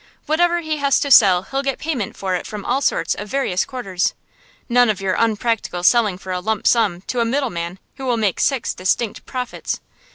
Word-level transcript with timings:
Whatever 0.25 0.61
he 0.61 0.77
has 0.77 0.99
to 1.01 1.11
sell 1.11 1.43
he'll 1.43 1.61
get 1.61 1.77
payment 1.77 2.17
for 2.17 2.33
it 2.33 2.47
from 2.47 2.65
all 2.65 2.81
sorts 2.81 3.13
of 3.13 3.27
various 3.27 3.65
quarters; 3.65 4.15
none 4.67 4.89
of 4.89 4.99
your 4.99 5.13
unpractical 5.13 5.83
selling 5.83 6.17
for 6.17 6.31
a 6.31 6.39
lump 6.39 6.65
sum 6.65 7.01
to 7.01 7.19
a 7.19 7.23
middleman 7.23 7.77
who 7.97 8.05
will 8.07 8.17
make 8.17 8.39
six 8.39 8.73
distinct 8.73 9.23
profits. 9.27 9.79